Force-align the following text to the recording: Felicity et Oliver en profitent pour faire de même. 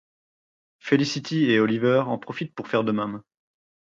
Felicity 0.79 1.51
et 1.51 1.59
Oliver 1.59 2.03
en 2.07 2.17
profitent 2.17 2.55
pour 2.55 2.67
faire 2.67 2.83
de 2.83 2.91
même. 2.91 3.21